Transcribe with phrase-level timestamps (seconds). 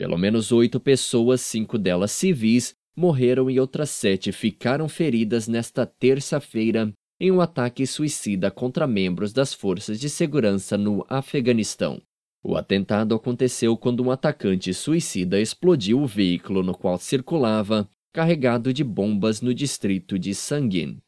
[0.00, 6.90] Pelo menos oito pessoas, cinco delas civis, morreram e outras sete ficaram feridas nesta terça-feira
[7.20, 12.00] em um ataque suicida contra membros das forças de segurança no Afeganistão.
[12.42, 18.82] O atentado aconteceu quando um atacante suicida explodiu o veículo no qual circulava, carregado de
[18.82, 21.02] bombas no distrito de Sangin.